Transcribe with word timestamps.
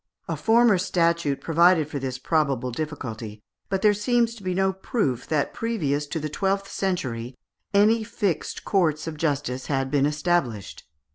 A 0.27 0.35
former 0.35 0.79
statute 0.79 1.41
provided 1.41 1.87
for 1.87 1.99
this 1.99 2.17
probable 2.17 2.71
difficulty, 2.71 3.43
but 3.69 3.83
there 3.83 3.93
seems 3.93 4.33
to 4.33 4.41
be 4.41 4.55
no 4.55 4.73
proof 4.73 5.27
that 5.27 5.53
previous 5.53 6.07
to 6.07 6.19
the 6.19 6.27
twelfth 6.27 6.71
century 6.71 7.37
any 7.71 8.03
fixed 8.03 8.65
courts 8.65 9.05
of 9.05 9.15
justice 9.15 9.67
had 9.67 9.91
been 9.91 10.07
established. 10.07 10.89